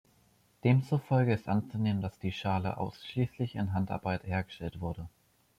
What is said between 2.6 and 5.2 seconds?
ausschließlich in Handarbeit hergestellt wurde.